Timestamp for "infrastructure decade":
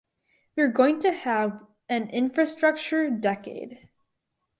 2.09-3.87